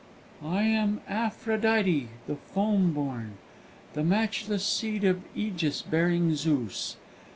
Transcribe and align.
"I 0.43 0.63
am 0.63 1.01
Aphrodite 1.07 2.07
the 2.25 2.35
foam 2.37 2.91
born, 2.91 3.33
the 3.93 4.03
matchless 4.03 4.65
seed 4.65 5.03
of 5.03 5.21
Ægis 5.35 5.87
bearing 5.87 6.33
Zeus. 6.33 6.97